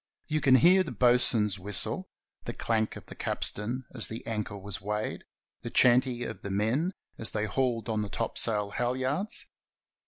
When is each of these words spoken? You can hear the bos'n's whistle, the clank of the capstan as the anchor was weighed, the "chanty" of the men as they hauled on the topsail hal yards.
You 0.25 0.41
can 0.41 0.55
hear 0.55 0.81
the 0.81 0.91
bos'n's 0.91 1.59
whistle, 1.59 2.09
the 2.45 2.53
clank 2.55 2.95
of 2.95 3.05
the 3.05 3.13
capstan 3.13 3.85
as 3.93 4.07
the 4.07 4.25
anchor 4.25 4.57
was 4.57 4.81
weighed, 4.81 5.25
the 5.61 5.69
"chanty" 5.69 6.23
of 6.23 6.41
the 6.41 6.49
men 6.49 6.95
as 7.19 7.29
they 7.29 7.45
hauled 7.45 7.87
on 7.87 8.01
the 8.01 8.09
topsail 8.09 8.71
hal 8.71 8.95
yards. 8.95 9.45